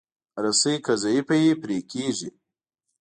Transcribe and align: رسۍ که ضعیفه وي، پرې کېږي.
رسۍ 0.43 0.75
که 0.85 0.93
ضعیفه 1.03 1.35
وي، 1.43 1.51
پرې 1.61 1.77
کېږي. 1.91 2.29